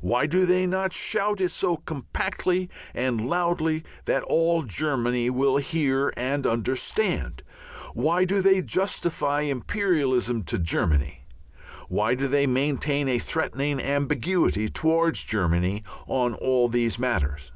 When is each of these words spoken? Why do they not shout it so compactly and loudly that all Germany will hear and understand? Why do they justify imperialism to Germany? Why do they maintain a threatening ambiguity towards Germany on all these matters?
Why 0.00 0.24
do 0.24 0.46
they 0.46 0.64
not 0.66 0.94
shout 0.94 1.38
it 1.38 1.50
so 1.50 1.76
compactly 1.76 2.70
and 2.94 3.28
loudly 3.28 3.84
that 4.06 4.22
all 4.22 4.62
Germany 4.62 5.28
will 5.28 5.58
hear 5.58 6.14
and 6.16 6.46
understand? 6.46 7.42
Why 7.92 8.24
do 8.24 8.40
they 8.40 8.62
justify 8.62 9.42
imperialism 9.42 10.44
to 10.44 10.58
Germany? 10.58 11.26
Why 11.90 12.14
do 12.14 12.26
they 12.26 12.46
maintain 12.46 13.06
a 13.06 13.18
threatening 13.18 13.78
ambiguity 13.78 14.70
towards 14.70 15.22
Germany 15.26 15.82
on 16.06 16.32
all 16.32 16.68
these 16.68 16.98
matters? 16.98 17.52